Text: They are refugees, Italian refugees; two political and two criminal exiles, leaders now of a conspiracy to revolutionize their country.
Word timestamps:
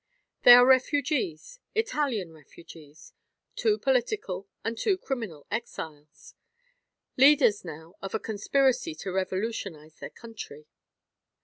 They 0.41 0.53
are 0.55 0.65
refugees, 0.65 1.59
Italian 1.75 2.33
refugees; 2.33 3.13
two 3.55 3.77
political 3.77 4.47
and 4.63 4.75
two 4.75 4.97
criminal 4.97 5.45
exiles, 5.51 6.33
leaders 7.17 7.63
now 7.63 7.93
of 8.01 8.15
a 8.15 8.19
conspiracy 8.19 8.95
to 8.95 9.11
revolutionize 9.11 9.97
their 9.99 10.09
country. 10.09 10.65